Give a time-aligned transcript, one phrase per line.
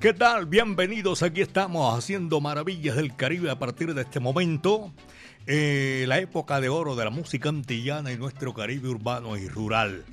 [0.00, 0.46] ¿Qué tal?
[0.46, 1.22] Bienvenidos.
[1.22, 4.92] Aquí estamos haciendo Maravillas del Caribe a partir de este momento.
[5.46, 10.04] Eh, la época de oro de la música antillana y nuestro Caribe urbano y rural.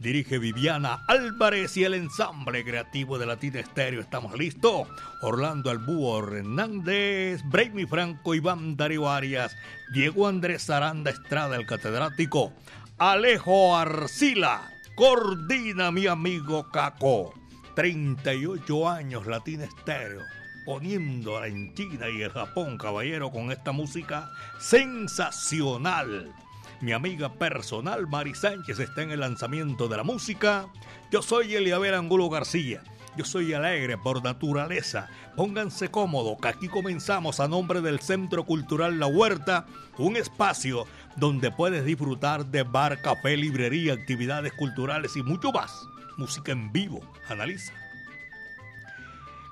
[0.00, 4.00] Dirige Viviana Álvarez y el ensamble creativo de Latina Estéreo.
[4.00, 4.88] ¿Estamos listos?
[5.22, 9.56] Orlando Albúo Hernández, Brainy Franco, Iván Darío Arias,
[9.94, 12.52] Diego Andrés Aranda Estrada, el catedrático,
[12.98, 17.39] Alejo Arcila, coordina mi amigo Caco.
[17.74, 20.22] 38 años Latina Estéreo,
[20.64, 26.32] poniendo en China y el Japón, caballero, con esta música sensacional.
[26.80, 30.66] Mi amiga personal Mari Sánchez está en el lanzamiento de la música.
[31.10, 32.82] Yo soy Eliabel Angulo García.
[33.16, 35.08] Yo soy alegre por naturaleza.
[35.36, 39.66] Pónganse cómodos, que aquí comenzamos a nombre del Centro Cultural La Huerta,
[39.98, 45.86] un espacio donde puedes disfrutar de bar, café, librería, actividades culturales y mucho más.
[46.20, 47.00] Música en vivo.
[47.30, 47.72] Analiza.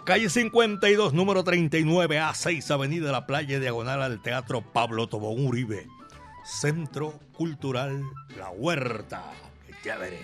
[0.05, 5.87] Calle 52, número 39, A6, Avenida La Playa, diagonal al Teatro Pablo Tobón Uribe.
[6.45, 8.03] Centro Cultural
[8.37, 9.25] La Huerta.
[9.67, 10.19] ¡Qué chévere!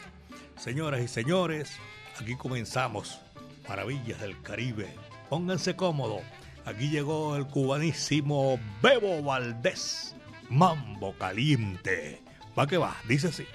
[0.56, 1.78] Señoras y señores,
[2.20, 3.22] aquí comenzamos.
[3.66, 4.94] Maravillas del Caribe.
[5.30, 6.20] Pónganse cómodos.
[6.66, 10.14] Aquí llegó el cubanísimo Bebo Valdés.
[10.50, 12.20] Mambo caliente.
[12.58, 13.46] Va que va, dice así.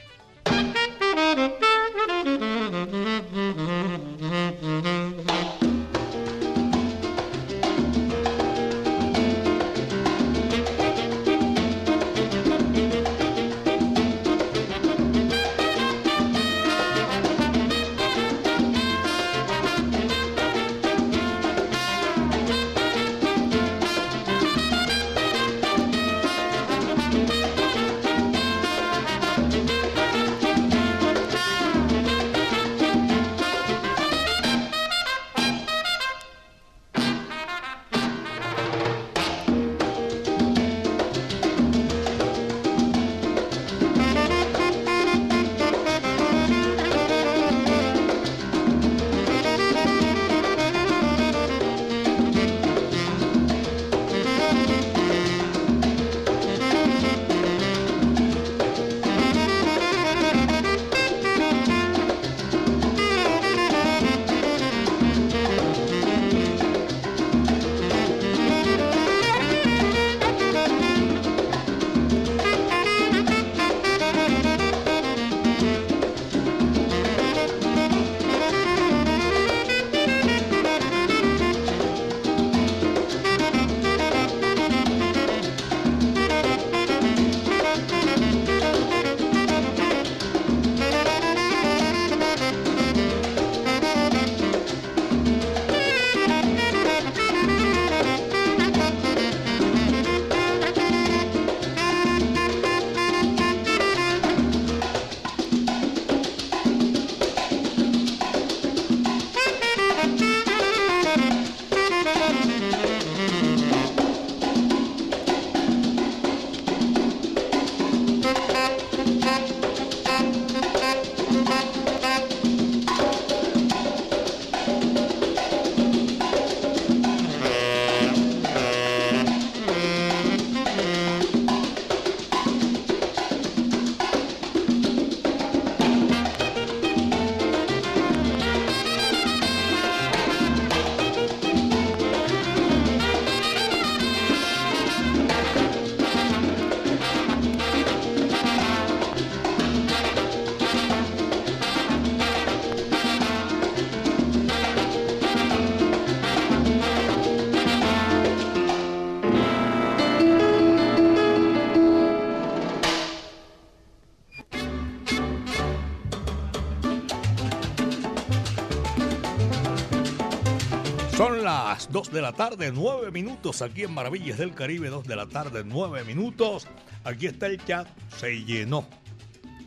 [171.90, 175.26] Las 2 de la tarde, 9 minutos aquí en Maravillas del Caribe, 2 de la
[175.26, 176.68] tarde, 9 minutos.
[177.04, 178.88] Aquí está el chat, se llenó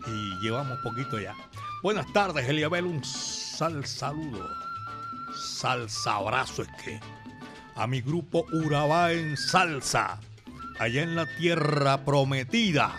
[0.07, 1.35] y llevamos poquito ya.
[1.83, 4.49] Buenas tardes, Eliabel, un sal saludo,
[5.35, 7.01] salsa abrazo es que,
[7.75, 10.21] a mi grupo Urabá en salsa,
[10.79, 12.95] allá en la tierra prometida.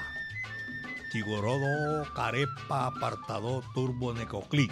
[1.14, 4.70] Tigorodo, Carepa, Apartado, Turbo, Necoclí.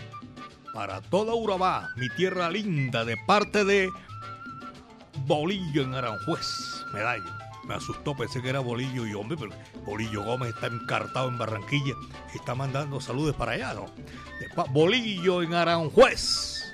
[0.73, 3.89] Para toda Urabá, mi tierra linda, de parte de
[5.35, 7.31] Bolillo en Aranjuez, medallo.
[7.63, 9.51] Me asustó, pensé que era Bolillo y hombre, pero
[9.85, 11.93] Bolillo Gómez está encartado en Barranquilla
[12.33, 13.85] y está mandando saludos para allá, ¿no?
[14.71, 16.65] Bolillo en Aranjuez.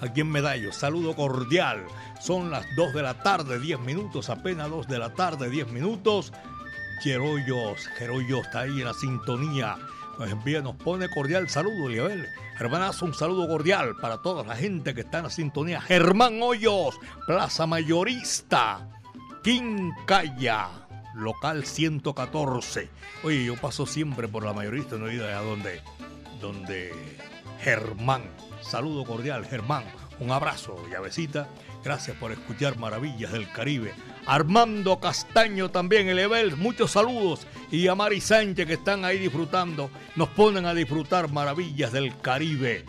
[0.00, 1.86] Aquí en Medallo, saludo cordial.
[2.20, 6.32] Son las 2 de la tarde, 10 minutos, apenas 2 de la tarde, 10 minutos.
[7.00, 9.76] Gerollos, Gerollos está ahí en la sintonía.
[10.20, 12.28] Nos envía, nos pone cordial saludo, Liabel.
[12.58, 15.80] Hermanazo, un saludo cordial para toda la gente que está en la sintonía.
[15.80, 18.86] Germán Hoyos, Plaza Mayorista,
[19.42, 20.68] Quincaya,
[21.14, 22.90] local 114.
[23.22, 26.92] Oye, yo paso siempre por la Mayorista, no he ido a donde
[27.62, 28.24] Germán.
[28.60, 29.84] Saludo cordial, Germán.
[30.18, 31.48] Un abrazo, llavecita.
[31.82, 33.94] Gracias por escuchar Maravillas del Caribe.
[34.26, 37.46] Armando Castaño también, el muchos saludos.
[37.70, 42.84] Y a Mari Sánchez que están ahí disfrutando, nos ponen a disfrutar Maravillas del Caribe.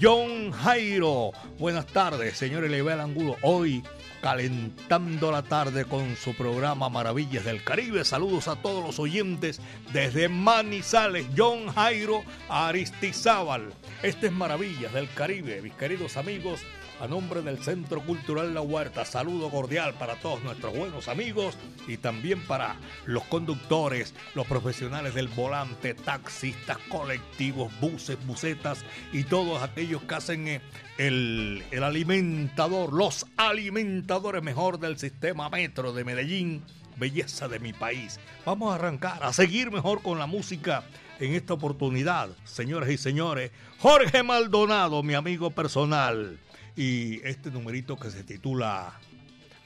[0.00, 3.36] John Jairo, buenas tardes, señor Elebel Angulo.
[3.42, 3.82] Hoy
[4.20, 8.04] calentando la tarde con su programa Maravillas del Caribe.
[8.04, 9.60] Saludos a todos los oyentes
[9.92, 13.72] desde Manizales, John Jairo Aristizábal.
[14.02, 16.60] Este es Maravillas del Caribe, mis queridos amigos.
[17.00, 21.56] A nombre del Centro Cultural La Huerta, saludo cordial para todos nuestros buenos amigos
[21.88, 22.76] y también para
[23.06, 30.46] los conductores, los profesionales del volante, taxistas, colectivos, buses, bucetas y todos aquellos que hacen
[30.46, 30.60] eh,
[30.98, 36.62] el, el alimentador, los alimentadores mejor del sistema metro de Medellín,
[36.98, 38.20] belleza de mi país.
[38.44, 40.84] Vamos a arrancar, a seguir mejor con la música
[41.18, 43.52] en esta oportunidad, señoras y señores.
[43.78, 46.38] Jorge Maldonado, mi amigo personal
[46.76, 48.92] y este numerito que se titula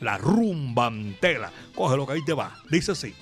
[0.00, 1.52] La Rumbantela.
[1.96, 2.56] lo que ahí te va.
[2.70, 3.14] Dice así.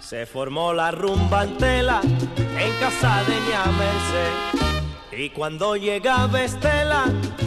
[0.00, 2.00] Se formó la rumbantela
[2.64, 3.34] en casa de
[3.78, 5.18] Merced.
[5.18, 7.06] Y cuando llegaba Estela,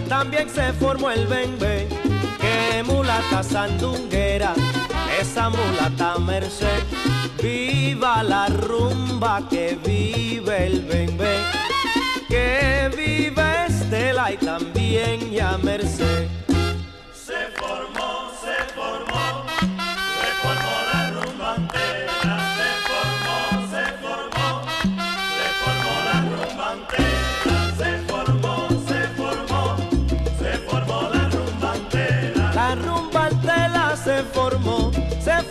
[0.10, 1.88] también se formó el bembe.
[2.40, 4.54] Que mulata sandunguera,
[5.20, 6.84] esa mulata Merced.
[7.42, 11.38] Viva la rumba, que vive el bembe.
[12.28, 16.45] Que vive Estela y también ya Merced.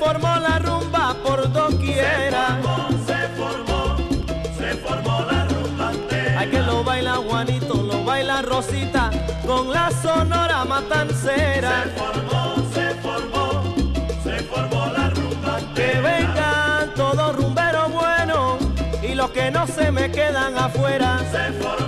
[0.04, 2.58] Formó la rumba por doquiera.
[3.06, 3.96] Se formó,
[4.58, 6.40] se formó, la rumba entera.
[6.40, 9.10] Hay que lo baila Juanito, lo baila Rosita,
[9.46, 11.84] con la sonora matancera.
[11.84, 13.74] Se formó, se formó,
[14.22, 15.92] se formó la rumba entera.
[15.92, 18.58] Que vengan todos rumberos buenos
[19.02, 21.20] y los que no se me quedan afuera.
[21.32, 21.83] Se formó,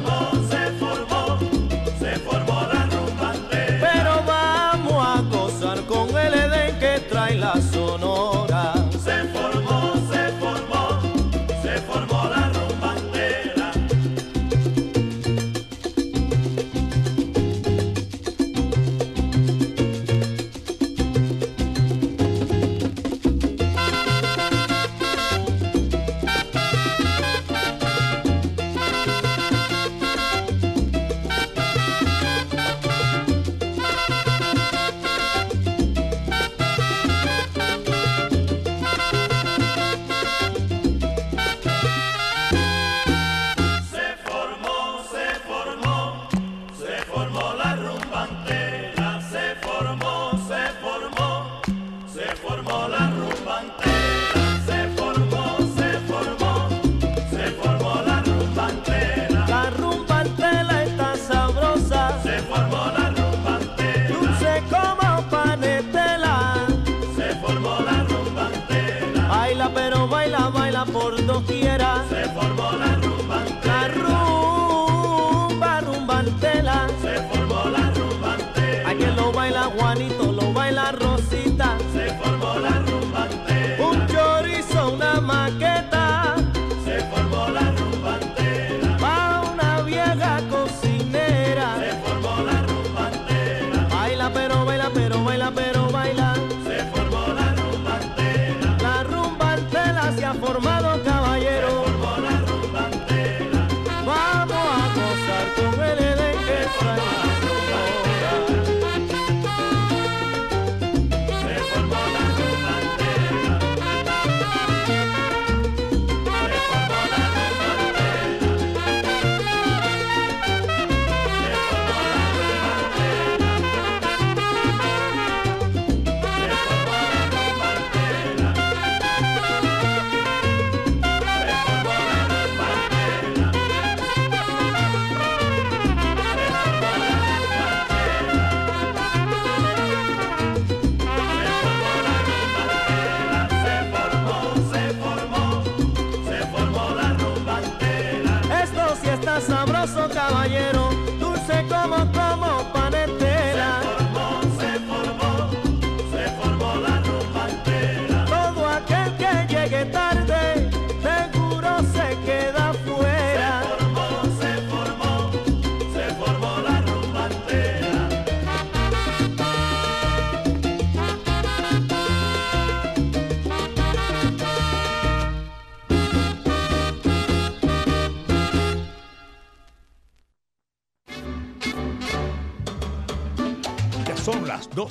[71.44, 72.55] Juanito,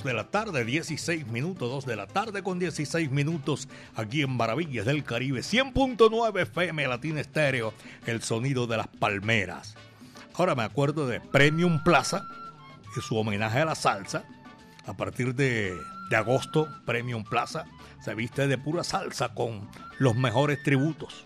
[0.06, 4.86] de la tarde, 16 minutos, 2 de la tarde con 16 minutos aquí en Maravillas
[4.86, 7.74] del Caribe, 100.9 FM Latina Estéreo,
[8.06, 9.76] el sonido de las palmeras.
[10.36, 12.26] Ahora me acuerdo de Premium Plaza
[12.96, 14.24] y su homenaje a la salsa.
[14.86, 15.76] A partir de,
[16.10, 17.66] de agosto, Premium Plaza
[18.04, 21.26] se viste de pura salsa con los mejores tributos.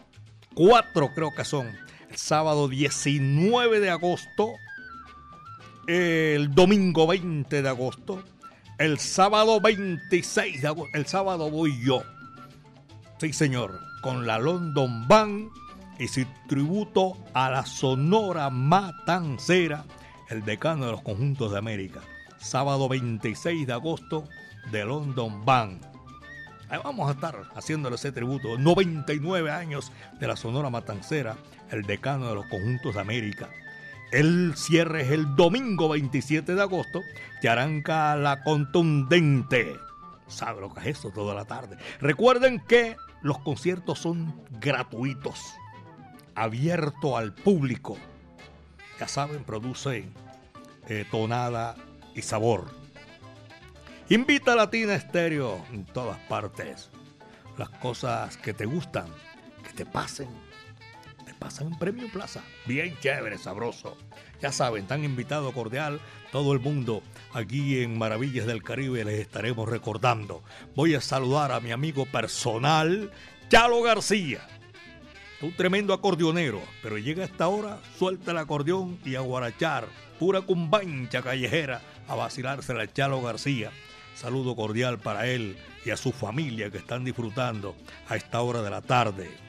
[0.56, 1.68] Cuatro creo que son.
[2.10, 4.54] El sábado 19 de agosto
[5.90, 8.24] el domingo 20 de agosto,
[8.80, 12.02] el sábado 26 de agosto, el sábado voy yo.
[13.20, 15.50] Sí, señor, con la London Band
[16.00, 19.84] y su tributo a la Sonora Matancera,
[20.30, 22.00] el decano de los conjuntos de América.
[22.40, 24.24] Sábado 26 de agosto
[24.72, 25.86] de London Band.
[26.70, 28.58] Ahí vamos a estar haciéndole ese tributo.
[28.58, 31.36] 99 años de la Sonora Matancera,
[31.70, 33.50] el decano de los conjuntos de América.
[34.12, 37.04] El cierre es el domingo 27 de agosto,
[37.42, 39.76] que arranca la contundente.
[40.28, 41.12] ¿Sabe lo que es eso?
[41.12, 41.78] Toda la tarde.
[42.00, 45.54] Recuerden que los conciertos son gratuitos,
[46.34, 47.98] abierto al público.
[49.00, 50.12] Ya saben, producen
[50.88, 51.76] eh, tonada
[52.16, 52.66] y sabor.
[54.10, 56.90] Invita a Latina Estéreo en todas partes.
[57.58, 59.06] Las cosas que te gustan,
[59.64, 60.49] que te pasen
[61.34, 62.44] pasan en Premio Plaza.
[62.66, 63.98] Bien chévere, sabroso.
[64.42, 66.00] Ya saben, tan invitado cordial
[66.32, 67.02] todo el mundo
[67.34, 70.44] aquí en Maravillas del Caribe les estaremos recordando.
[70.76, 73.12] Voy a saludar a mi amigo personal,
[73.50, 74.42] Chalo García.
[75.42, 79.88] Un tremendo acordeonero, pero llega a esta hora, suelta el acordeón y a guarachar.
[80.20, 83.72] Pura cumbancha callejera a vacilarse la Chalo García.
[84.16, 87.76] Saludo cordial para él y a su familia que están disfrutando
[88.08, 89.49] a esta hora de la tarde.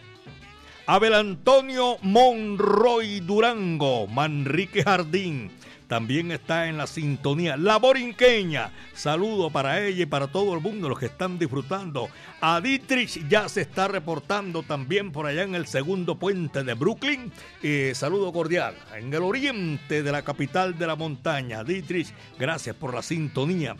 [0.92, 5.52] Abel Antonio Monroy Durango, Manrique Jardín,
[5.86, 7.56] también está en la sintonía.
[7.56, 12.08] La Borinqueña, saludo para ella y para todo el mundo, los que están disfrutando.
[12.40, 17.30] A Dietrich ya se está reportando también por allá en el segundo puente de Brooklyn.
[17.62, 21.62] Eh, saludo cordial en el oriente de la capital de la montaña.
[21.62, 23.76] Dietrich, gracias por la sintonía.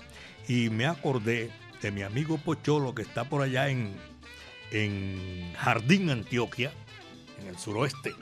[0.47, 1.51] Y me acordé
[1.83, 3.97] de mi amigo Pocholo que está por allá en,
[4.71, 6.71] en Jardín, Antioquia
[7.41, 8.15] en el suroeste.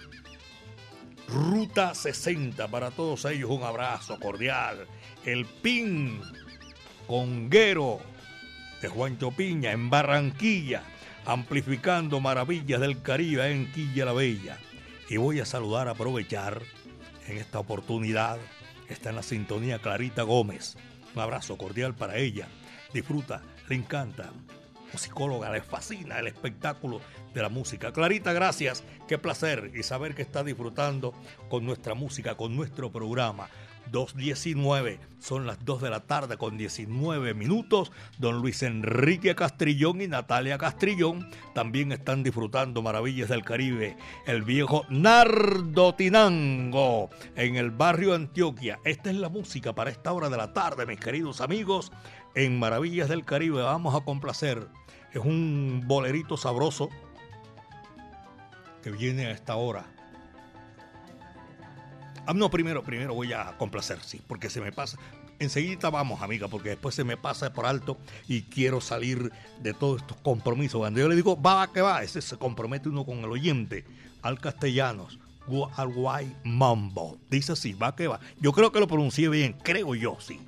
[1.29, 4.87] Ruta 60, para todos ellos un abrazo cordial.
[5.25, 6.21] El PIN
[7.07, 8.01] Conguero
[8.81, 10.83] de Juancho Piña en Barranquilla,
[11.27, 14.59] amplificando maravillas del Caribe en Quilla la Bella.
[15.09, 16.63] Y voy a saludar, aprovechar
[17.27, 18.39] en esta oportunidad.
[18.89, 20.77] Está en la sintonía Clarita Gómez.
[21.15, 22.49] Un abrazo cordial para ella.
[22.93, 24.31] Disfruta, le encanta
[24.93, 27.01] musicóloga, le fascina el espectáculo
[27.35, 27.93] de la música.
[27.93, 31.15] Clarita, gracias, qué placer y saber que está disfrutando
[31.49, 33.49] con nuestra música, con nuestro programa.
[33.91, 37.91] 2.19, son las 2 de la tarde con 19 minutos.
[38.19, 43.97] Don Luis Enrique Castrillón y Natalia Castrillón también están disfrutando Maravillas del Caribe.
[44.27, 48.79] El viejo Nardo Tinango en el barrio Antioquia.
[48.85, 51.91] Esta es la música para esta hora de la tarde, mis queridos amigos.
[52.35, 54.69] En Maravillas del Caribe vamos a complacer.
[55.13, 56.91] Es un bolerito sabroso
[58.83, 59.87] que viene a esta hora.
[62.27, 64.99] Ah, no, primero, primero voy a complacer, sí, porque se me pasa.
[65.39, 70.03] Enseguida vamos, amiga, porque después se me pasa por alto y quiero salir de todos
[70.03, 70.79] estos compromisos.
[70.79, 73.87] Cuando yo le digo, va, que va, ese se compromete uno con el oyente,
[74.21, 75.19] al castellanos,
[75.77, 77.19] al guay mambo.
[77.31, 78.21] Dice así, va, que va.
[78.41, 80.39] Yo creo que lo pronuncié bien, creo yo, sí.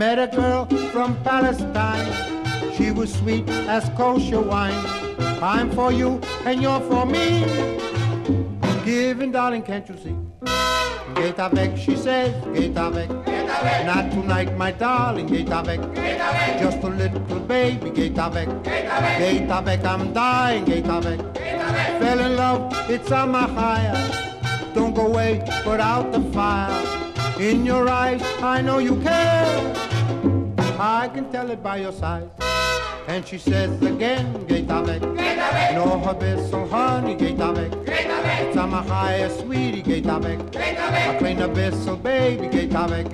[0.00, 2.10] Met a girl from Palestine.
[2.72, 4.82] She was sweet as kosher wine.
[5.42, 7.44] I'm for you and you're for me.
[8.82, 10.16] Giving, darling, can't you see?
[11.16, 13.10] Get avec, she says, get avec.
[13.84, 15.80] Not tonight, my darling, get avec.
[16.58, 18.48] Just a little baby, get avec.
[18.64, 21.20] Get avec, I'm dying, get avec.
[22.00, 24.72] Fell in love, it's on my higher.
[24.72, 27.09] Don't go away, put out the fire.
[27.40, 29.74] In your eyes, I know you care.
[30.78, 32.28] I can tell it by your size.
[33.08, 35.00] And she says again, gate avec.
[35.72, 37.72] No habit honey, gate avec.
[37.86, 40.38] It's my highest sweetie, gate avec.
[40.54, 43.06] A clean abyssal baby, gate avec.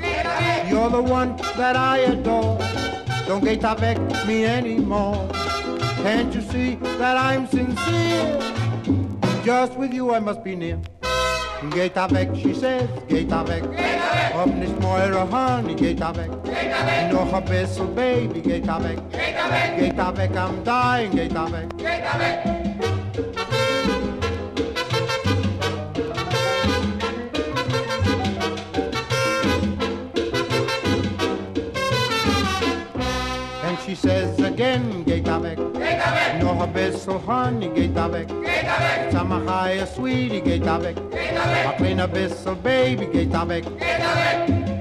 [0.68, 2.59] You're the one that I adore.
[3.28, 5.28] Don't gate avec me anymore.
[6.02, 8.40] Can't you see that I'm sincere?
[9.45, 10.80] Just with you I must be near.
[11.62, 13.64] Gaita weg, she says, gaita weg.
[14.34, 16.30] Ob nicht meure honey, gaita weg.
[17.12, 18.98] Noch a bissel baby, gaita weg.
[19.10, 21.68] Gaita weg, I'm dying, gaita weg.
[21.78, 22.56] Gaita weg.
[33.86, 35.54] she says again, Gaita away.
[36.40, 38.45] No, her best so honey, Gaita away.
[39.11, 40.96] Samahaya, sweetie, get avec.
[41.11, 41.66] Get avec.
[41.66, 43.64] My clean up is baby, get avec.
[43.78, 44.75] Get avec.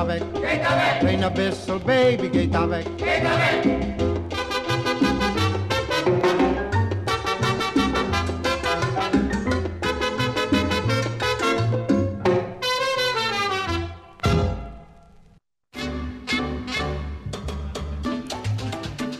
[0.00, 2.86] Plain abyssal baby, gate avec.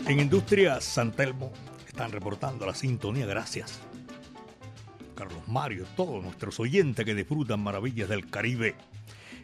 [0.07, 1.51] En Industria San Telmo
[1.87, 3.79] están reportando la sintonía, gracias.
[5.15, 8.75] Carlos Mario, todos nuestros oyentes que disfrutan maravillas del Caribe.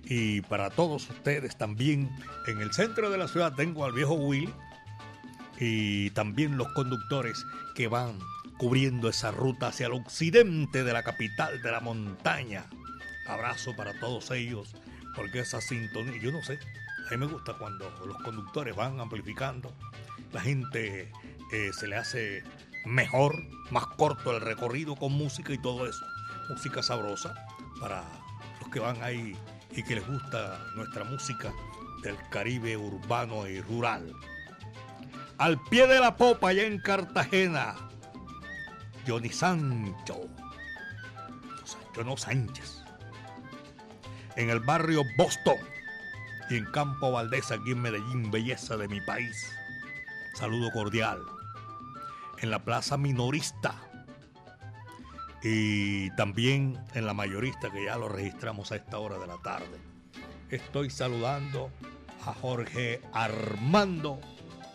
[0.09, 2.09] Y para todos ustedes también,
[2.47, 4.53] en el centro de la ciudad tengo al viejo Willy
[5.59, 8.17] y también los conductores que van
[8.57, 12.65] cubriendo esa ruta hacia el occidente de la capital de la montaña.
[13.27, 14.75] Abrazo para todos ellos,
[15.13, 16.57] porque esa sintonía, yo no sé,
[17.07, 19.73] a mí me gusta cuando los conductores van amplificando,
[20.31, 21.11] la gente
[21.51, 22.43] eh, se le hace
[22.85, 23.35] mejor,
[23.71, 26.05] más corto el recorrido con música y todo eso.
[26.49, 27.35] Música sabrosa
[27.81, 28.05] para
[28.61, 29.35] los que van ahí
[29.71, 31.53] y que les gusta nuestra música
[32.03, 34.13] del Caribe urbano y rural.
[35.37, 37.75] Al pie de la popa, allá en Cartagena,
[39.07, 40.27] Johnny Sancho.
[41.63, 42.83] Sancho no Sánchez.
[44.35, 45.57] En el barrio Boston
[46.49, 49.51] y en Campo Valdés, aquí en Medellín, belleza de mi país.
[50.35, 51.19] Saludo cordial.
[52.39, 53.75] En la plaza minorista
[55.43, 59.79] y también en la mayorista, que ya lo registramos a esta hora de la tarde.
[60.49, 61.71] Estoy saludando
[62.25, 64.19] a Jorge Armando.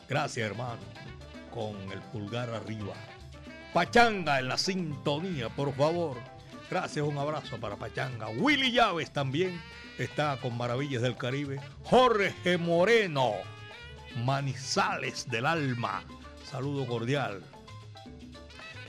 [0.08, 0.80] Gracias, hermano.
[1.50, 2.94] Con el pulgar arriba.
[3.72, 6.18] Pachanga en la sintonía, por favor.
[6.70, 8.28] Gracias, un abrazo para Pachanga.
[8.28, 9.60] Willy Llaves también
[9.98, 11.60] está con Maravillas del Caribe.
[11.84, 13.32] Jorge Moreno,
[14.24, 16.04] Manizales del Alma.
[16.44, 17.42] Saludo cordial.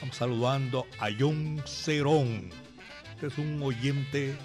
[0.03, 2.49] Estamos saludando a John Cerón.
[3.11, 4.35] Este es un oyente,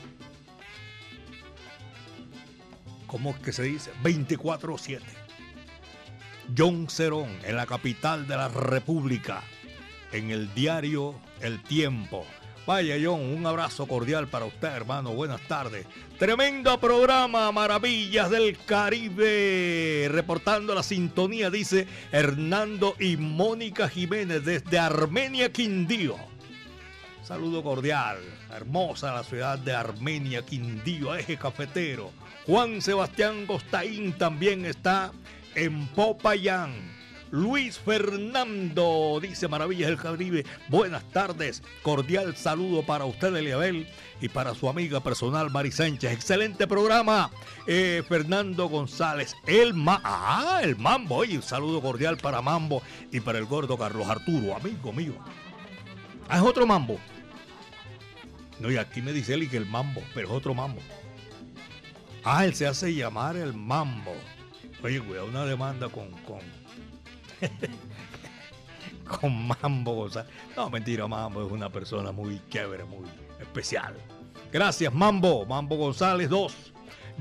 [3.09, 3.91] ¿cómo que se dice?
[4.05, 5.01] 24-7.
[6.57, 9.43] John Cerón, en la capital de la República,
[10.13, 12.25] en el diario El Tiempo.
[12.69, 15.15] Vaya un abrazo cordial para usted, hermano.
[15.15, 15.87] Buenas tardes.
[16.19, 20.07] Tremendo programa, Maravillas del Caribe.
[20.11, 26.17] Reportando la sintonía, dice Hernando y Mónica Jiménez desde Armenia, Quindío.
[27.23, 28.19] Saludo cordial.
[28.55, 32.11] Hermosa la ciudad de Armenia, Quindío, eje cafetero.
[32.47, 35.11] Juan Sebastián Costaín también está
[35.55, 36.98] en Popayán.
[37.31, 40.47] Luis Fernando dice Maravillas del Caribe.
[40.69, 41.63] Buenas tardes.
[41.83, 43.87] Cordial saludo para usted, Eliabel,
[44.21, 46.13] y para su amiga personal, Mari Sánchez.
[46.13, 47.31] Excelente programa.
[47.67, 49.37] Eh, Fernando González.
[49.47, 51.17] El, ah, el Mambo.
[51.17, 55.15] Oye, un saludo cordial para Mambo y para el gordo Carlos Arturo, amigo mío.
[56.29, 56.99] Ah, es otro Mambo.
[58.59, 60.81] No, y aquí me dice él que el Mambo, pero es otro Mambo.
[62.25, 64.15] Ah, él se hace llamar el Mambo.
[64.83, 66.41] Oye, cuidado, una demanda con, con,
[69.21, 70.33] con Mambo González.
[70.57, 73.07] No, mentira, Mambo es una persona muy chévere, muy
[73.41, 73.95] especial.
[74.53, 75.45] Gracias, Mambo.
[75.47, 76.73] Mambo González 2.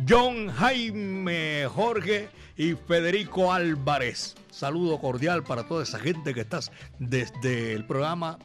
[0.08, 4.36] John Jaime Jorge y Federico Álvarez.
[4.51, 8.38] Saludo cordial para toda esa gente que estás desde el programa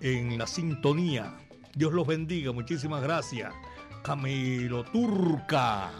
[0.00, 1.34] en la sintonía.
[1.74, 3.52] Dios los bendiga, muchísimas gracias.
[4.02, 5.90] Camilo Turca,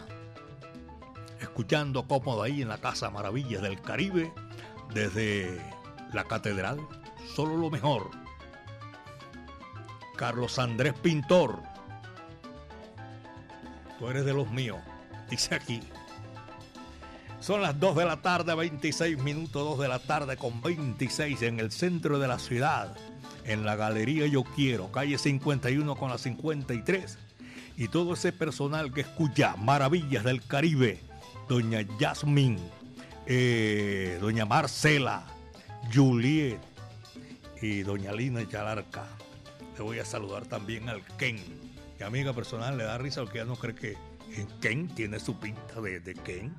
[1.41, 4.31] escuchando cómodo ahí en la Casa Maravillas del Caribe,
[4.93, 5.61] desde
[6.13, 6.79] la Catedral,
[7.35, 8.09] solo lo mejor.
[10.15, 11.61] Carlos Andrés Pintor,
[13.99, 14.79] tú eres de los míos,
[15.29, 15.81] dice aquí.
[17.39, 21.59] Son las 2 de la tarde, 26 minutos, 2 de la tarde con 26 en
[21.59, 22.95] el centro de la ciudad,
[23.45, 27.17] en la Galería Yo Quiero, calle 51 con la 53.
[27.77, 30.99] Y todo ese personal que escucha Maravillas del Caribe,
[31.47, 32.57] doña Yasmin,
[33.27, 35.25] eh, doña Marcela,
[35.93, 36.59] Juliet
[37.61, 39.05] y doña Lina Chalarca.
[39.77, 41.37] Le voy a saludar también al Ken.
[41.99, 43.97] Mi amiga personal le da risa porque ya no cree que
[44.61, 46.53] Ken tiene su pinta de, de Ken.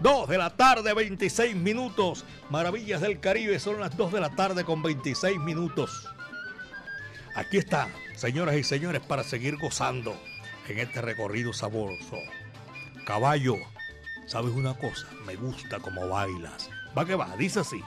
[0.00, 2.24] 2 de la tarde, 26 minutos.
[2.50, 6.08] Maravillas del Caribe, son las 2 de la tarde con 26 minutos.
[7.34, 10.14] Aquí está, señoras y señores, para seguir gozando
[10.68, 12.18] en este recorrido sabroso.
[13.06, 13.56] Caballo,
[14.26, 15.06] ¿sabes una cosa?
[15.26, 16.70] Me gusta como bailas.
[16.96, 17.82] Va que va, dice así.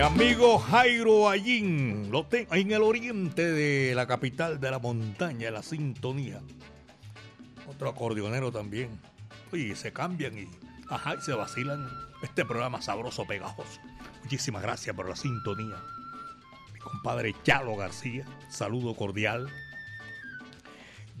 [0.00, 5.50] Mi amigo Jairo Allín, lo tengo en el oriente de la capital de la montaña,
[5.50, 6.40] la sintonía.
[7.68, 8.98] Otro acordeonero también.
[9.52, 10.48] Y se cambian y,
[10.88, 11.86] ajá, y se vacilan
[12.22, 13.78] este programa sabroso, pegajoso.
[14.22, 15.76] Muchísimas gracias por la sintonía.
[16.72, 19.50] Mi compadre Chalo García, saludo cordial.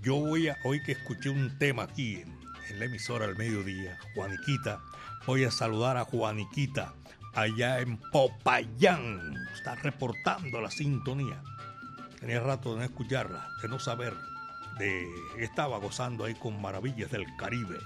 [0.00, 2.34] Yo voy a, hoy que escuché un tema aquí en,
[2.70, 4.80] en la emisora al mediodía, Juaniquita,
[5.26, 6.94] voy a saludar a Juaniquita
[7.34, 9.36] allá en Popayán.
[9.54, 11.42] Está reportando la sintonía.
[12.18, 14.14] Tenía rato de no escucharla, de no saber.
[14.78, 17.78] De, estaba gozando ahí con maravillas del Caribe.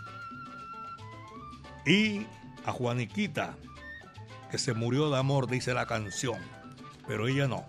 [1.86, 2.26] Y
[2.64, 3.56] a Juaniquita,
[4.50, 6.38] que se murió de amor, dice la canción,
[7.06, 7.66] pero ella no.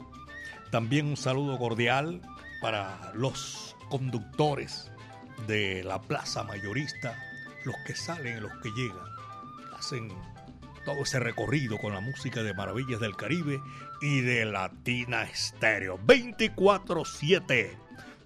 [0.71, 2.21] También un saludo cordial
[2.61, 4.91] para los conductores
[5.47, 7.17] de la plaza mayorista,
[7.65, 9.05] los que salen y los que llegan.
[9.77, 10.09] Hacen
[10.85, 13.59] todo ese recorrido con la música de Maravillas del Caribe
[14.01, 15.99] y de Latina Estéreo.
[16.05, 17.71] 24-7.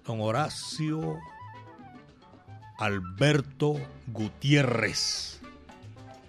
[0.04, 1.18] Don Horacio
[2.78, 3.74] Alberto
[4.08, 5.40] Gutiérrez.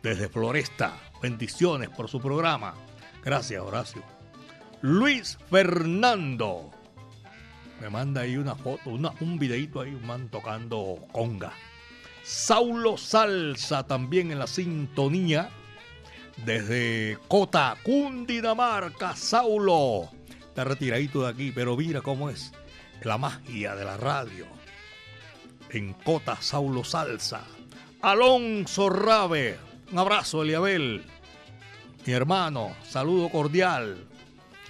[0.01, 0.97] Desde Floresta.
[1.21, 2.73] Bendiciones por su programa.
[3.23, 4.01] Gracias, Horacio.
[4.81, 6.71] Luis Fernando.
[7.81, 11.51] Me manda ahí una foto, un videito ahí, un man tocando conga.
[12.23, 15.49] Saulo Salsa también en la sintonía
[16.37, 20.09] desde Cota, Cundinamarca, Saulo.
[20.29, 22.51] Está retiradito de aquí, pero mira cómo es
[23.01, 24.45] la magia de la radio.
[25.69, 27.43] En Cota, Saulo Salsa.
[28.01, 29.57] Alonso Rabe.
[29.91, 31.03] Un abrazo, Eliabel.
[32.05, 34.07] Mi hermano, saludo cordial.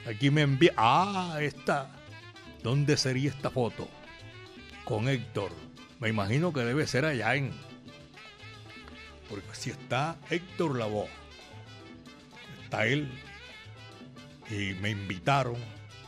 [0.05, 0.73] Aquí me envía.
[0.77, 1.89] Ah, esta.
[2.61, 3.87] ¿Dónde sería esta foto?
[4.83, 5.51] Con Héctor.
[5.99, 7.51] Me imagino que debe ser allá en.
[9.29, 11.20] Porque si está Héctor Lavoe
[12.71, 13.09] a él
[14.49, 15.55] y me invitaron.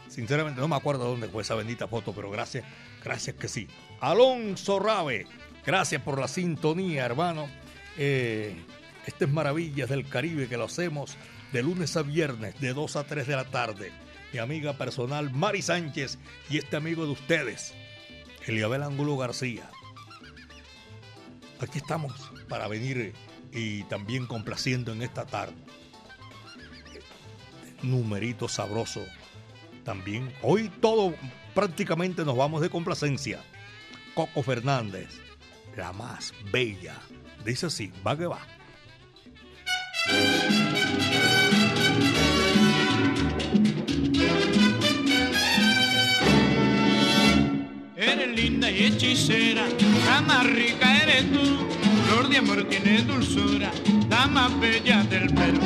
[0.09, 2.65] Sinceramente no me acuerdo dónde fue esa bendita foto, pero gracias,
[3.03, 3.67] gracias que sí.
[3.99, 5.25] Alonso Rabe,
[5.65, 7.47] gracias por la sintonía, hermano.
[7.97, 8.55] Eh,
[9.05, 11.17] estas maravillas del Caribe que lo hacemos
[11.51, 13.91] de lunes a viernes, de 2 a 3 de la tarde.
[14.31, 16.17] Mi amiga personal Mari Sánchez
[16.49, 17.73] y este amigo de ustedes,
[18.45, 19.69] Eliabel Angulo García.
[21.59, 22.13] Aquí estamos
[22.49, 23.13] para venir
[23.51, 25.55] y también complaciendo en esta tarde
[27.83, 29.05] numerito sabroso.
[29.83, 31.13] También, hoy todo
[31.53, 33.39] prácticamente nos vamos de complacencia.
[34.15, 35.19] Coco Fernández,
[35.75, 36.95] la más bella.
[37.45, 38.39] Dice así, va que va.
[47.95, 49.65] Eres linda y hechicera,
[50.05, 51.67] la más rica eres tú,
[52.33, 53.71] de amor tiene dulzura
[54.09, 55.59] la más bella del Perú.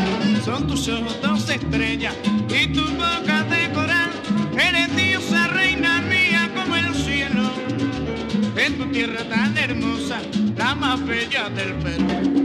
[0.44, 2.14] Son tus ojos dos estrellas
[2.50, 4.12] y tu boca de coral.
[4.52, 7.52] Eres diosa, reina mía como el cielo.
[8.58, 10.20] En tu tierra tan hermosa,
[10.58, 12.38] la más bella del Perú.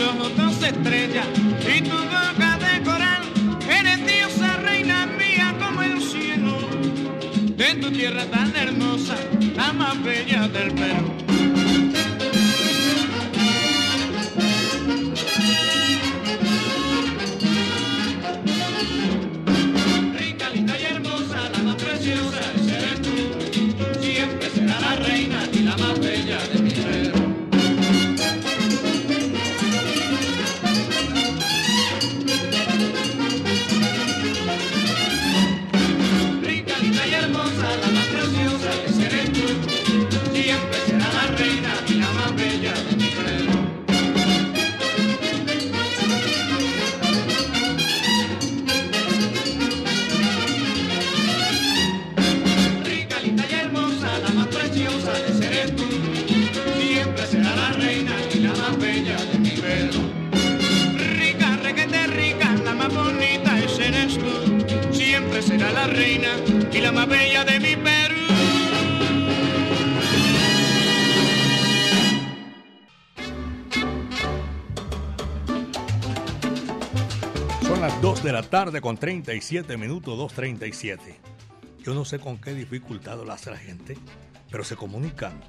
[0.00, 1.26] Ojos dos estrellas
[1.76, 3.22] y tu boca de coral.
[3.68, 6.58] Eres diosa, reina mía como el cielo.
[7.56, 9.16] De tu tierra tan hermosa,
[9.56, 11.19] la más bella del Perú.
[78.50, 80.98] Tarde con 37 minutos, 2.37.
[81.84, 83.96] Yo no sé con qué dificultad lo hace la gente,
[84.50, 85.40] pero se comunican.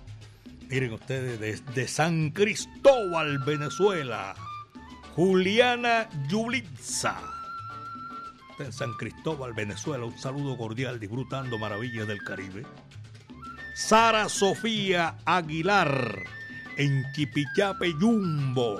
[0.69, 4.35] Miren ustedes, desde San Cristóbal, Venezuela,
[5.15, 7.19] Juliana Yulitza.
[8.59, 12.63] En San Cristóbal, Venezuela, un saludo cordial, disfrutando maravillas del Caribe.
[13.75, 16.23] Sara Sofía Aguilar,
[16.77, 18.79] en Chipichape, Yumbo.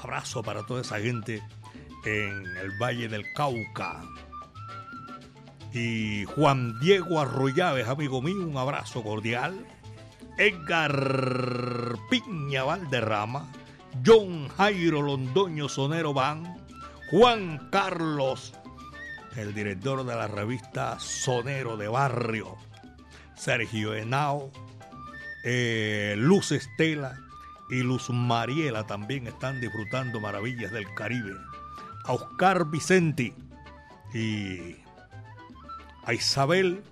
[0.00, 1.42] Abrazo para toda esa gente
[2.04, 4.02] en el Valle del Cauca.
[5.72, 9.66] Y Juan Diego Arroyaves, amigo mío, un abrazo cordial.
[10.38, 13.48] Edgar Piña Valderrama,
[14.04, 16.58] John Jairo Londoño Sonero Van,
[17.10, 18.52] Juan Carlos,
[19.36, 22.56] el director de la revista Sonero de Barrio,
[23.36, 24.50] Sergio Henao,
[25.44, 27.16] eh, Luz Estela
[27.70, 31.34] y Luz Mariela también están disfrutando maravillas del Caribe
[32.04, 33.32] a Oscar Vicenti
[34.12, 34.76] y
[36.04, 36.82] a Isabel,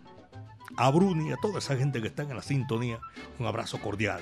[0.77, 2.99] a Bruni, a toda esa gente que está en la sintonía,
[3.39, 4.21] un abrazo cordial.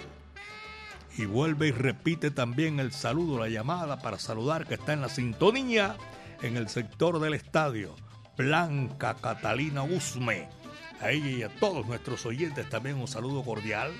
[1.16, 5.08] Y vuelve y repite también el saludo, la llamada para saludar que está en la
[5.08, 5.96] sintonía
[6.42, 7.94] en el sector del estadio,
[8.36, 10.48] Blanca Catalina Usme.
[11.00, 13.90] A ella y a todos nuestros oyentes también un saludo cordial.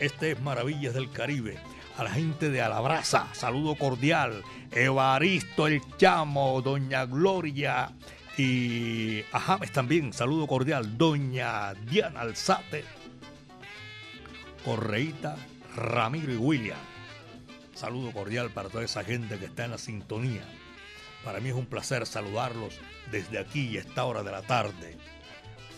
[0.00, 1.58] Este es Maravillas del Caribe
[1.96, 7.90] a la gente de Alabraza, saludo cordial, Evaristo el Chamo, Doña Gloria
[8.36, 12.84] y a James también, saludo cordial, Doña Diana Alzate,
[14.64, 15.36] Correita,
[15.74, 16.78] Ramiro y William.
[17.74, 20.42] Saludo cordial para toda esa gente que está en la sintonía.
[21.24, 22.78] Para mí es un placer saludarlos
[23.10, 24.96] desde aquí y a esta hora de la tarde.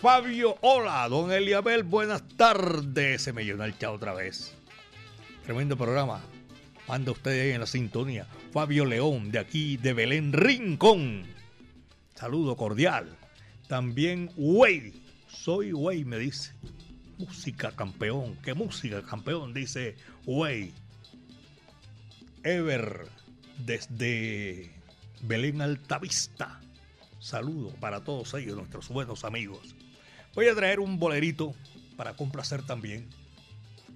[0.01, 3.23] Fabio, hola, don Eliabel, buenas tardes.
[3.23, 4.58] Se me el chao otra vez.
[5.49, 6.21] Tremendo programa.
[6.87, 8.27] Manda usted en la sintonía.
[8.53, 11.25] Fabio León, de aquí, de Belén Rincón.
[12.15, 13.17] Saludo cordial.
[13.67, 14.93] También Wey.
[15.27, 16.53] Soy Wey, me dice.
[17.17, 18.37] Música campeón.
[18.43, 19.55] ¿Qué música campeón?
[19.55, 20.75] Dice Wey.
[22.43, 23.09] Ever,
[23.57, 24.71] desde
[25.23, 26.61] Belén Altavista.
[27.21, 29.75] Saludo para todos ellos, nuestros buenos amigos.
[30.35, 31.55] Voy a traer un bolerito
[31.97, 33.09] para complacer también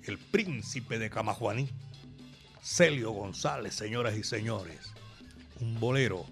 [0.05, 1.69] el príncipe de Camajuaní,
[2.63, 4.93] Celio González, señoras y señores,
[5.61, 6.27] un bolero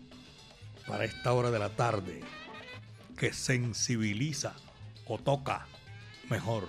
[0.87, 2.21] para esta hora de la tarde
[3.17, 4.55] que sensibiliza
[5.07, 5.67] o toca
[6.29, 6.69] mejor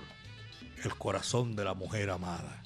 [0.84, 2.62] el corazón de la mujer amada.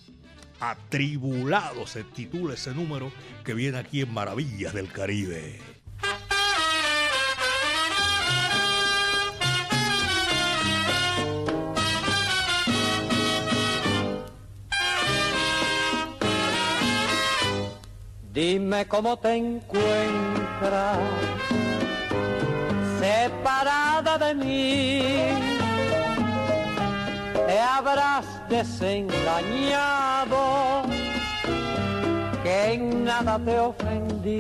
[0.60, 3.12] Atribulado se titula ese número
[3.44, 5.75] que viene aquí en Maravillas del Caribe.
[18.36, 21.00] Dime cómo te encuentras
[23.00, 25.02] separada de mí.
[27.48, 30.84] Te habrás desengañado,
[32.44, 34.40] que en nada te ofendí.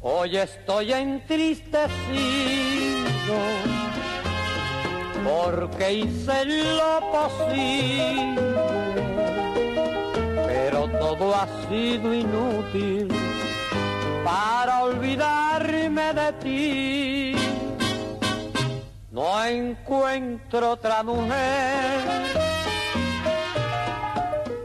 [0.00, 1.90] Hoy estoy entristecido
[5.22, 8.91] porque hice lo posible
[11.18, 13.08] todo ha sido inútil
[14.24, 17.36] para olvidarme de ti.
[19.10, 22.00] No encuentro otra mujer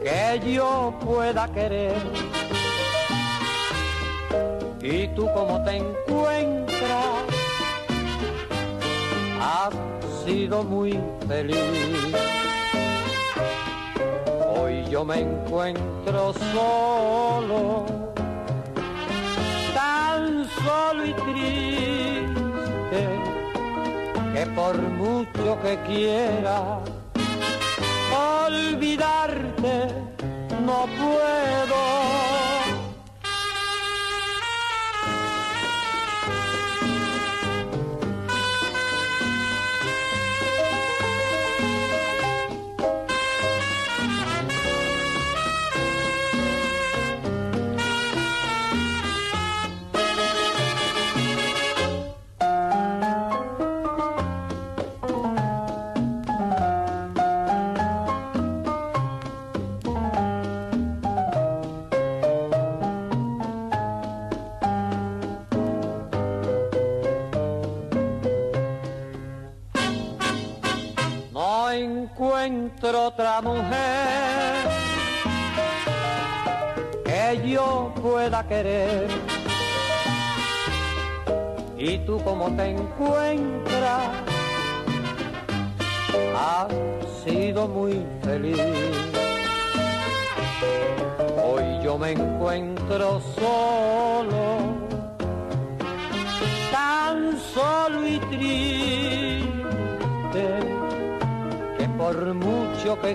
[0.02, 2.00] que yo pueda querer.
[4.80, 7.24] ¿Y tú cómo te encuentras?
[9.42, 9.74] Has
[10.24, 12.37] sido muy feliz
[14.90, 17.84] yo me encuentro solo,
[19.74, 23.00] tan solo y triste,
[24.32, 26.80] que por mucho que quiera
[28.46, 29.88] olvidarte,
[30.64, 32.37] no puedo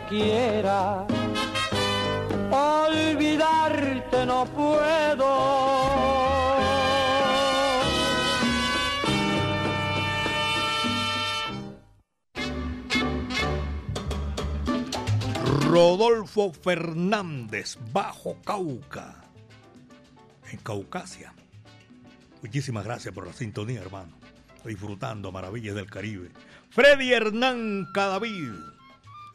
[0.02, 1.06] quiera,
[2.52, 5.84] olvidarte no puedo.
[15.74, 19.16] Rodolfo Fernández, Bajo Cauca,
[20.52, 21.34] en Caucasia.
[22.44, 24.16] Muchísimas gracias por la sintonía, hermano.
[24.64, 26.30] Disfrutando Maravillas del Caribe.
[26.70, 28.73] Freddy Hernán Cadavid.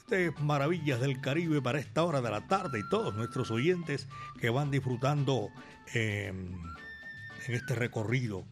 [0.08, 4.08] Este es Maravillas del Caribe para esta hora de la tarde y todos nuestros oyentes
[4.40, 5.50] que van disfrutando
[5.92, 8.42] eh, en este recorrido.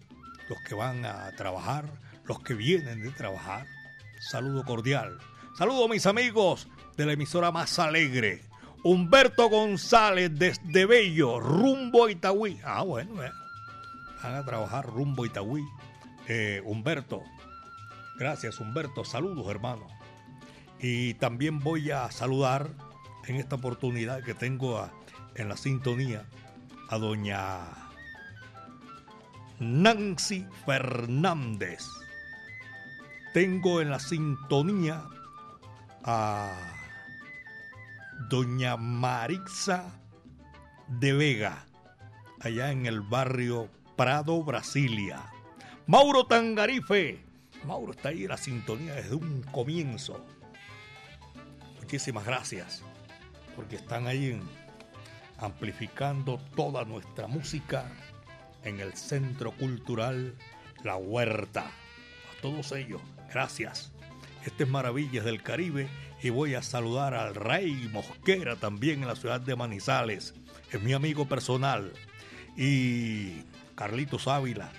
[0.51, 1.87] Los que van a trabajar,
[2.27, 3.67] los que vienen de trabajar.
[4.21, 5.17] Saludo cordial.
[5.57, 8.43] Saludo mis amigos de la emisora más alegre.
[8.85, 12.61] Humberto González desde Bello, rumbo a Itagüí.
[12.65, 13.33] Ah, bueno, eh.
[14.23, 15.65] van a trabajar rumbo a.
[16.29, 17.23] Eh, Humberto,
[18.19, 19.96] gracias Humberto, saludos hermano.
[20.81, 22.71] Y también voy a saludar
[23.27, 24.93] en esta oportunidad que tengo a,
[25.35, 26.27] en la sintonía
[26.89, 27.87] a doña
[29.59, 31.85] Nancy Fernández.
[33.33, 35.03] Tengo en la sintonía
[36.05, 36.53] a
[38.29, 40.01] doña Marixa
[40.89, 41.67] de Vega,
[42.41, 45.33] allá en el barrio Prado, Brasilia.
[45.87, 47.25] Mauro Tangarife.
[47.65, 50.25] Mauro está ahí en la sintonía desde un comienzo.
[51.87, 52.83] Muchísimas gracias,
[53.55, 54.37] porque están ahí
[55.39, 57.89] amplificando toda nuestra música
[58.65, 60.35] en el Centro Cultural
[60.83, 61.61] La Huerta.
[61.61, 63.01] A todos ellos,
[63.33, 63.93] gracias.
[64.45, 65.89] Este es Maravillas del Caribe
[66.21, 70.35] y voy a saludar al Rey Mosquera también en la ciudad de Manizales.
[70.73, 71.93] Es mi amigo personal.
[72.57, 73.45] Y
[73.77, 74.73] Carlitos Ávila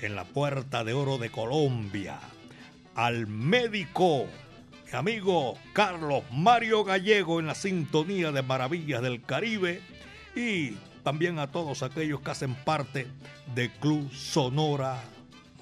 [0.00, 2.20] en la Puerta de Oro de Colombia.
[2.94, 4.28] Al médico,
[4.94, 9.82] amigo Carlos Mario Gallego en la sintonía de Maravillas del Caribe.
[10.36, 13.06] Y también a todos aquellos que hacen parte
[13.54, 15.02] del Club Sonora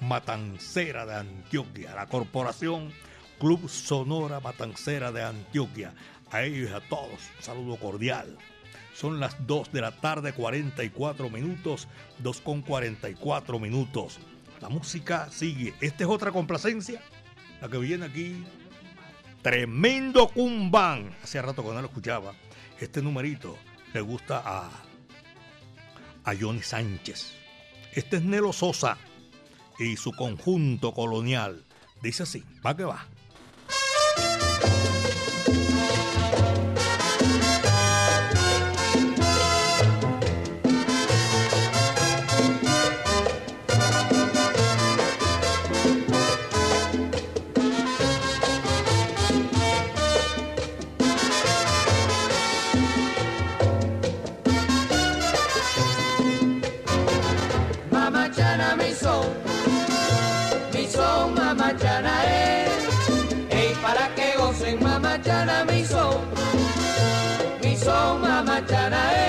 [0.01, 2.91] Matancera de Antioquia, la corporación
[3.39, 5.93] Club Sonora Matancera de Antioquia.
[6.31, 8.37] A ellos y a todos, un saludo cordial.
[8.93, 11.87] Son las 2 de la tarde, 44 minutos,
[12.19, 14.19] 2 con 44 minutos.
[14.61, 15.73] La música sigue.
[15.81, 17.01] Esta es otra complacencia,
[17.61, 18.43] la que viene aquí.
[19.43, 21.15] Tremendo cumbán.
[21.21, 22.33] Hacía rato que no lo escuchaba.
[22.79, 23.57] Este numerito
[23.93, 24.71] le gusta a,
[26.23, 27.33] a Johnny Sánchez.
[27.91, 28.97] Este es Nelo Sosa
[29.77, 31.65] y su conjunto colonial.
[32.01, 33.05] Dice así, va que va.
[68.73, 69.22] Para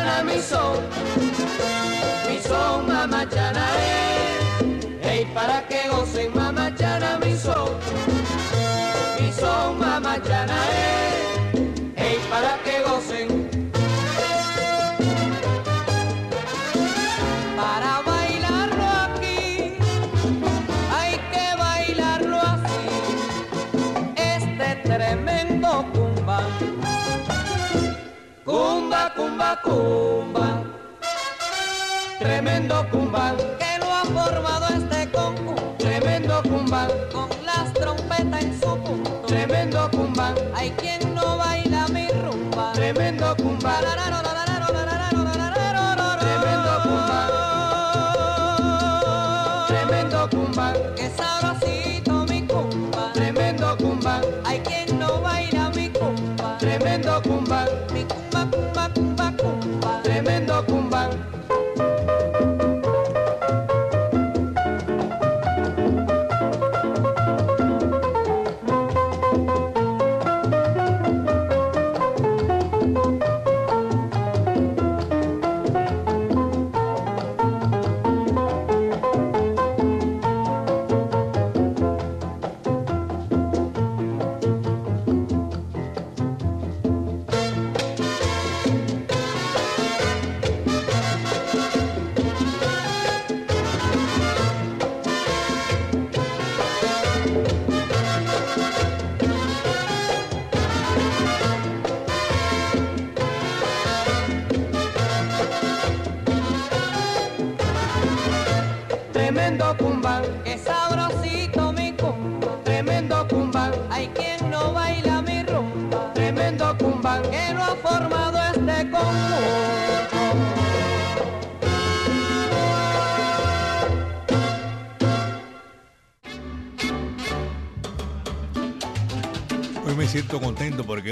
[0.00, 0.78] Mamachana mi son,
[2.26, 4.98] mi son mamachana eh.
[5.02, 7.68] Hey, para que gocen mamachana mi son,
[29.62, 30.62] cumba,
[32.18, 33.34] tremendo cumba,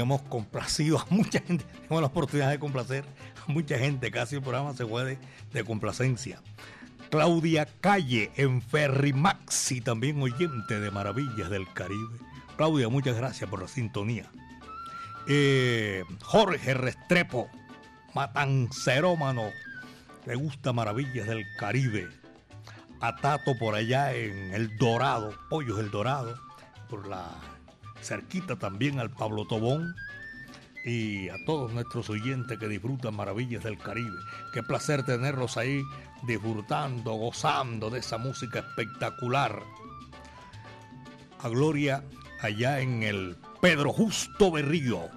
[0.09, 1.63] hemos complacido a mucha gente.
[1.73, 3.05] Tenemos la oportunidad de complacer
[3.47, 4.09] a mucha gente.
[4.09, 5.19] Casi el programa se fue
[5.53, 6.41] de, complacencia.
[7.11, 12.17] Claudia Calle en Ferrimax y también oyente de Maravillas del Caribe.
[12.57, 14.31] Claudia, muchas gracias por la sintonía.
[15.27, 17.47] Eh, Jorge Restrepo,
[18.15, 19.43] matancerómano,
[20.25, 22.07] le gusta Maravillas del Caribe.
[22.99, 26.35] A Tato por allá en El Dorado, Pollos El Dorado,
[26.89, 27.29] por la
[28.01, 29.95] cerquita también al Pablo Tobón
[30.85, 34.17] y a todos nuestros oyentes que disfrutan maravillas del Caribe.
[34.53, 35.81] Qué placer tenerlos ahí
[36.23, 39.61] disfrutando, gozando de esa música espectacular.
[41.41, 42.03] A Gloria
[42.41, 45.07] allá en el Pedro Justo Berrío.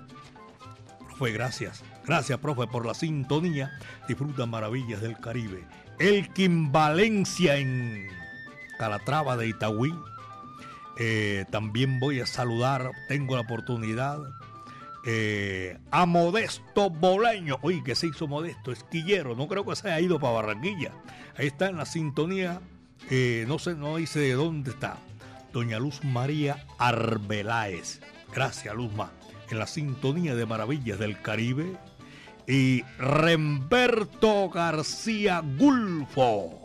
[0.98, 1.82] Profe, gracias.
[2.04, 3.78] Gracias, profe, por la sintonía.
[4.08, 5.64] Disfrutan maravillas del Caribe.
[5.98, 8.08] Elkin Valencia en
[8.78, 9.94] Calatrava de Itagüí.
[10.98, 14.18] Eh, también voy a saludar, tengo la oportunidad,
[15.04, 17.58] eh, a Modesto Boleño.
[17.62, 19.34] Oye, que se hizo Modesto, esquillero.
[19.34, 20.92] No creo que se haya ido para Barranquilla.
[21.36, 22.60] Ahí está en la sintonía.
[23.10, 24.96] eh, no sé, no dice de dónde está.
[25.52, 28.00] Doña Luz María Arbeláez.
[28.32, 29.10] Gracias, Luzma.
[29.50, 31.76] En la sintonía de Maravillas del Caribe.
[32.46, 36.60] Y Remberto García Gulfo.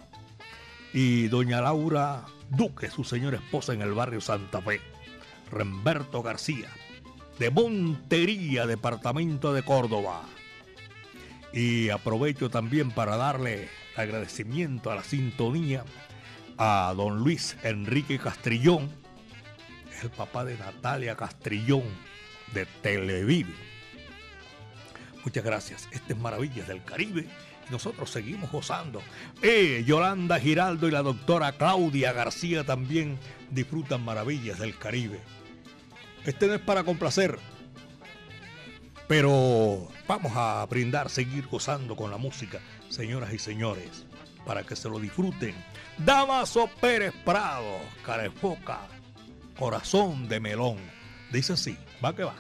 [0.93, 4.81] Y doña Laura Duque, su señora esposa en el barrio Santa Fe.
[5.51, 6.69] Remberto García,
[7.39, 10.23] de Montería, departamento de Córdoba.
[11.53, 15.83] Y aprovecho también para darle agradecimiento a la sintonía
[16.57, 18.89] a don Luis Enrique Castrillón,
[20.03, 21.83] el papá de Natalia Castrillón
[22.53, 23.53] de Televive.
[25.23, 25.87] Muchas gracias.
[25.91, 27.27] Este es Maravillas del Caribe
[27.70, 29.01] nosotros seguimos gozando.
[29.41, 33.18] Eh, Yolanda Giraldo y la doctora Claudia García también
[33.51, 35.20] disfrutan Maravillas del Caribe.
[36.26, 37.39] Este no es para complacer,
[39.07, 42.59] pero vamos a brindar, seguir gozando con la música,
[42.89, 44.05] señoras y señores,
[44.45, 45.55] para que se lo disfruten.
[45.97, 48.82] Damaso Pérez Prado, Carefoca,
[49.57, 50.78] Corazón de Melón.
[51.32, 52.36] Dice así, va que va.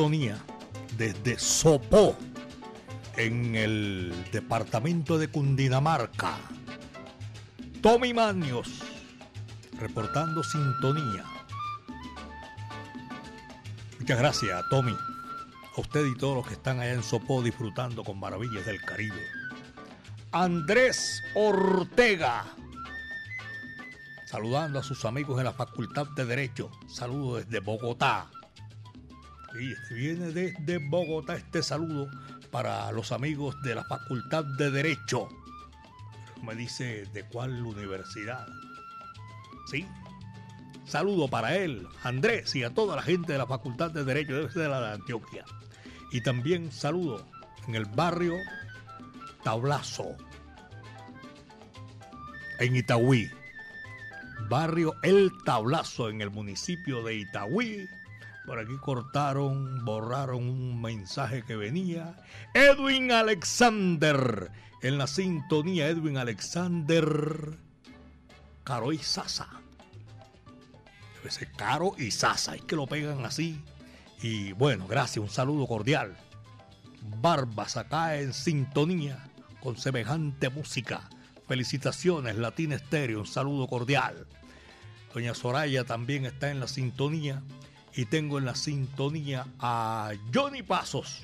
[0.00, 0.38] Sintonía
[0.96, 2.16] desde Sopó,
[3.18, 6.38] en el departamento de Cundinamarca.
[7.82, 8.80] Tommy Manios,
[9.78, 11.22] reportando sintonía.
[13.98, 14.96] Muchas gracias, Tommy.
[15.76, 19.22] A usted y todos los que están allá en Sopó disfrutando con maravillas del Caribe.
[20.32, 22.46] Andrés Ortega.
[24.24, 26.70] Saludando a sus amigos en la Facultad de Derecho.
[26.88, 28.30] Saludo desde Bogotá.
[29.58, 32.08] Y este viene desde Bogotá este saludo
[32.50, 35.28] para los amigos de la Facultad de Derecho.
[36.42, 38.46] Me dice de cuál universidad.
[39.70, 39.86] ¿Sí?
[40.86, 44.68] Saludo para él, Andrés, y a toda la gente de la Facultad de Derecho, de
[44.68, 45.44] la de Antioquia.
[46.10, 47.24] Y también saludo
[47.68, 48.34] en el barrio
[49.44, 50.16] Tablazo,
[52.58, 53.30] en Itagüí.
[54.48, 57.88] Barrio El Tablazo, en el municipio de Itagüí.
[58.46, 62.16] Por aquí cortaron, borraron un mensaje que venía.
[62.54, 64.50] Edwin Alexander,
[64.82, 67.56] en la sintonía, Edwin Alexander,
[68.64, 69.48] Caro y Sasa.
[71.16, 73.62] Debe ser Caro y Sasa, es que lo pegan así.
[74.22, 76.16] Y bueno, gracias, un saludo cordial.
[77.20, 79.30] Barbas acá en sintonía
[79.60, 81.08] con semejante música.
[81.46, 84.26] Felicitaciones, Latina Estéreo, un saludo cordial.
[85.12, 87.42] Doña Soraya también está en la sintonía.
[87.94, 91.22] Y tengo en la sintonía a Johnny Pasos.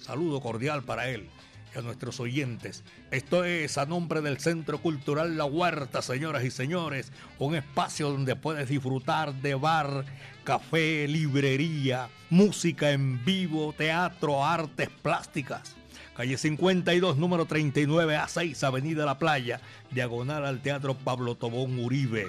[0.00, 1.28] Saludo cordial para él
[1.74, 2.82] y a nuestros oyentes.
[3.10, 7.12] Esto es a nombre del Centro Cultural La Huerta, señoras y señores.
[7.38, 10.04] Un espacio donde puedes disfrutar de bar,
[10.44, 15.76] café, librería, música en vivo, teatro, artes plásticas.
[16.16, 22.26] Calle 52, número 39 A6, Avenida La Playa, diagonal al Teatro Pablo Tobón Uribe.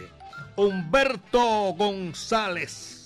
[0.55, 3.00] Humberto González.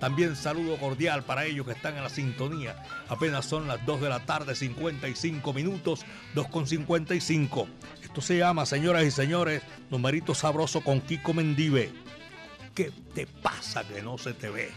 [0.00, 2.82] También saludo cordial para ellos que están en la sintonía.
[3.08, 7.68] Apenas son las 2 de la tarde, 55 minutos, 2 con 55.
[8.02, 11.92] Esto se llama, señoras y señores, numerito sabroso con Kiko Mendive.
[12.74, 14.70] ¿Qué te pasa que no se te ve?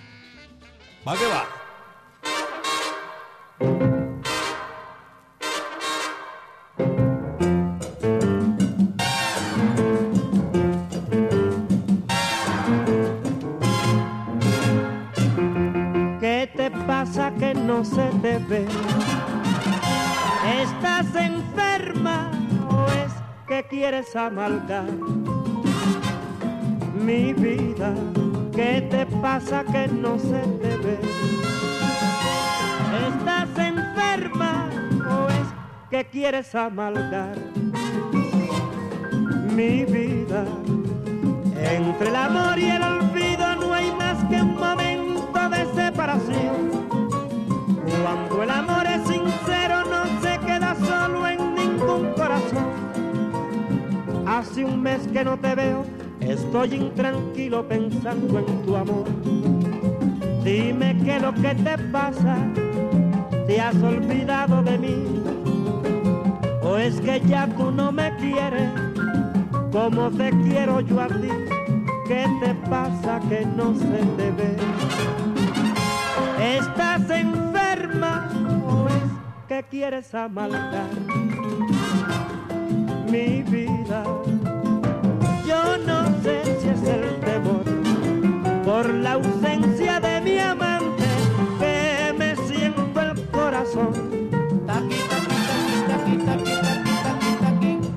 [1.07, 1.47] Va que va.
[17.83, 18.65] Se te ve?
[20.61, 22.31] ¿Estás enferma
[22.69, 23.13] o es
[23.47, 24.85] que quieres amalgar
[26.93, 27.93] mi vida?
[28.53, 30.99] ¿Qué te pasa que no se te ve?
[33.07, 34.69] ¿Estás enferma
[35.09, 35.47] o es
[35.89, 37.35] que quieres amalgar
[39.55, 40.45] mi vida?
[41.57, 43.02] Entre el amor y el
[48.13, 52.67] Cuando el amor es sincero no se queda solo en ningún corazón.
[54.27, 55.83] Hace un mes que no te veo,
[56.19, 59.05] estoy intranquilo pensando en tu amor.
[60.43, 62.37] Dime qué lo que te pasa,
[63.47, 65.23] te has olvidado de mí.
[66.61, 68.69] O es que ya tú no me quieres
[69.71, 71.29] como te quiero yo a ti.
[72.07, 75.12] ¿Qué te pasa que no se te ve?
[79.73, 80.87] Quieres amalgar
[83.09, 84.03] mi vida?
[85.47, 87.65] Yo no sé si es el temor
[88.63, 91.05] por la ausencia de mi amante
[91.59, 93.93] que me siento el corazón.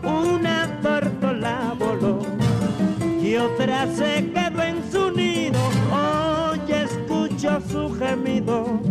[0.02, 2.20] Una tórtola voló
[3.20, 5.60] y otra se quedó en su nido.
[5.92, 8.85] Hoy escucho su gemido.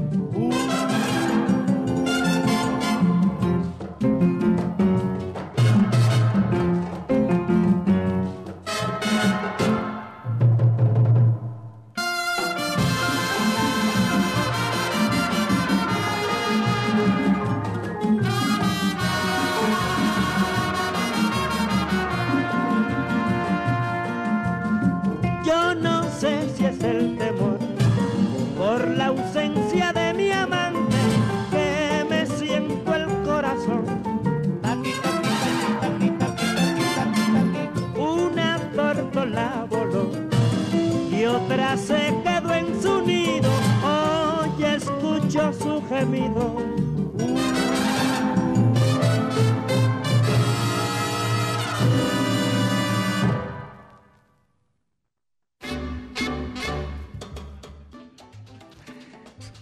[41.77, 43.49] Se quedó en su nido.
[43.83, 46.57] Hoy escucho su gemido.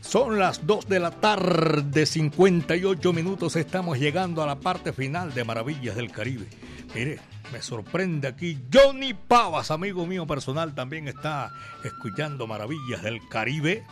[0.01, 3.55] Son las 2 de la tarde, 58 minutos.
[3.55, 6.47] Estamos llegando a la parte final de Maravillas del Caribe.
[6.93, 7.19] Mire,
[7.51, 13.83] me sorprende aquí Johnny Pavas, amigo mío personal, también está escuchando Maravillas del Caribe.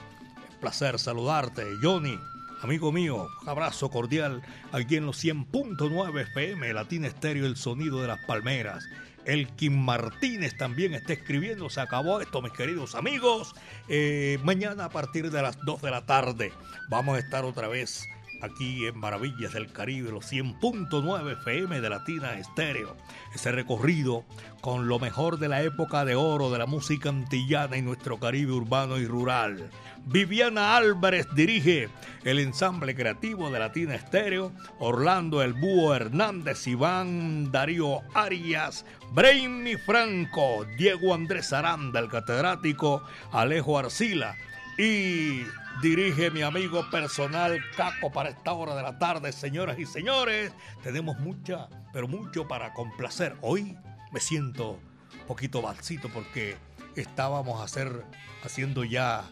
[0.49, 2.17] Es placer saludarte, Johnny.
[2.61, 8.07] Amigo mío, un abrazo cordial aquí en los 100.9 FM, Latina Estéreo, el sonido de
[8.07, 8.83] las palmeras.
[9.25, 11.69] El Kim Martínez también está escribiendo.
[11.69, 13.53] Se acabó esto, mis queridos amigos.
[13.87, 16.53] Eh, mañana a partir de las 2 de la tarde
[16.89, 18.07] vamos a estar otra vez
[18.41, 22.95] aquí en Maravillas del Caribe, los 100.9 FM de Latina Estéreo.
[23.33, 24.25] Ese recorrido
[24.61, 28.51] con lo mejor de la época de oro de la música antillana y nuestro Caribe
[28.51, 29.69] urbano y rural.
[30.05, 31.89] Viviana Álvarez dirige
[32.23, 40.65] el ensamble creativo de Latina Estéreo, Orlando El Búho Hernández, Iván Darío Arias, Brainy Franco,
[40.77, 44.35] Diego Andrés Aranda, el catedrático Alejo Arcila
[44.77, 45.41] y
[45.81, 50.51] dirige mi amigo personal Caco para esta hora de la tarde, señoras y señores.
[50.83, 53.35] Tenemos mucha, pero mucho para complacer.
[53.41, 53.77] Hoy
[54.11, 54.79] me siento
[55.21, 56.55] un poquito balsito porque
[56.95, 58.03] estábamos hacer,
[58.43, 59.23] haciendo ya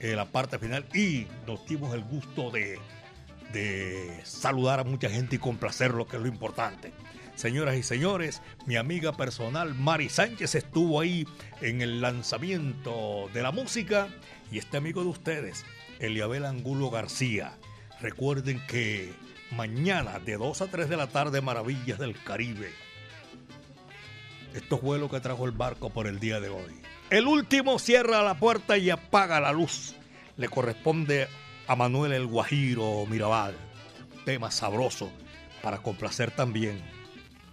[0.00, 2.78] eh, la parte final y nos dimos el gusto de,
[3.52, 6.92] de saludar a mucha gente y complacerlo, que es lo importante.
[7.36, 11.26] Señoras y señores, mi amiga personal Mari Sánchez estuvo ahí
[11.60, 14.08] en el lanzamiento de la música
[14.52, 15.64] y este amigo de ustedes,
[15.98, 17.58] Eliabel Angulo García.
[18.00, 19.12] Recuerden que
[19.50, 22.70] mañana de 2 a 3 de la tarde, Maravillas del Caribe.
[24.54, 26.80] Esto fue lo que trajo el barco por el día de hoy.
[27.10, 29.94] El último cierra la puerta y apaga la luz.
[30.36, 31.28] Le corresponde
[31.66, 33.54] a Manuel el Guajiro Mirabal.
[34.24, 35.10] Tema sabroso
[35.62, 36.82] para complacer también.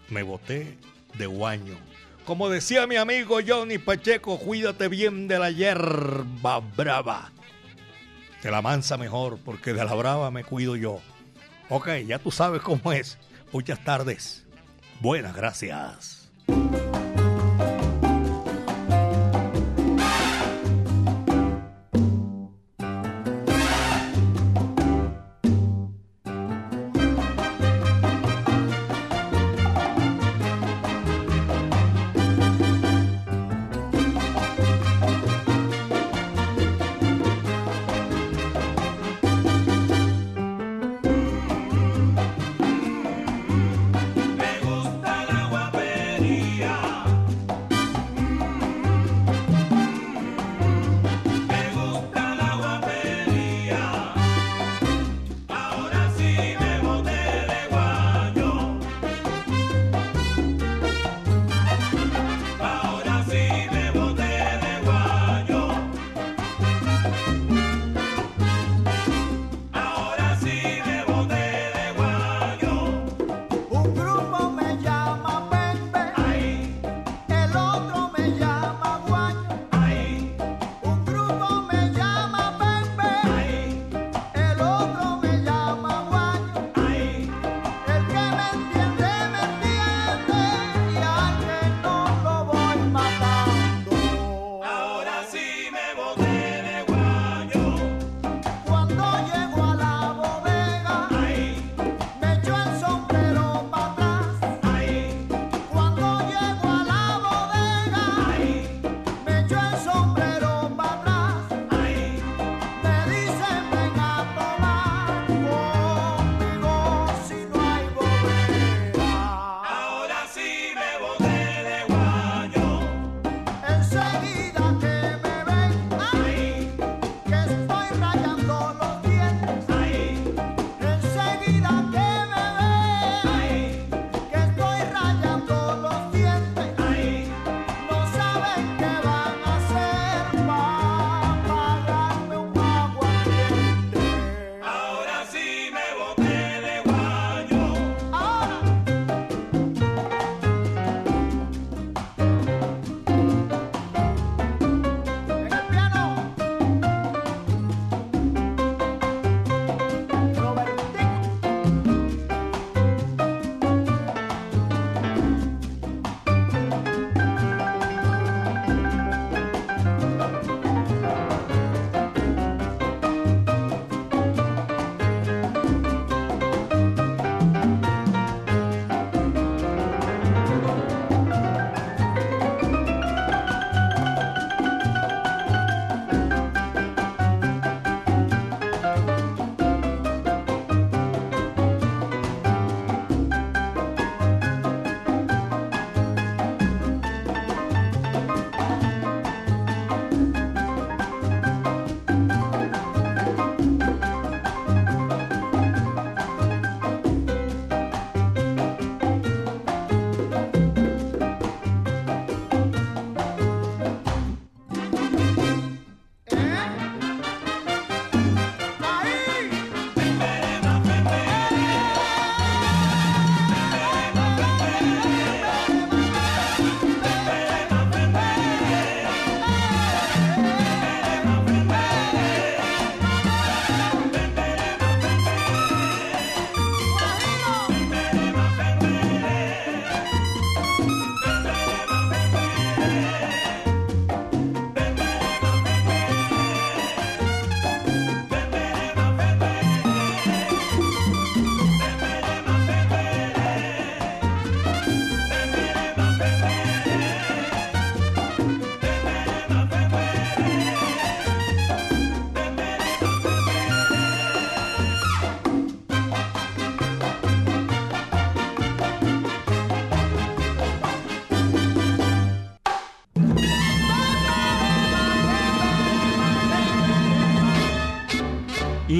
[0.09, 0.77] Me boté
[1.17, 1.77] de guaño.
[2.25, 7.31] Como decía mi amigo Johnny Pacheco, cuídate bien de la hierba brava.
[8.41, 10.99] De la mansa mejor, porque de la brava me cuido yo.
[11.69, 13.17] Ok, ya tú sabes cómo es.
[13.51, 14.45] Muchas tardes.
[14.99, 16.29] Buenas gracias.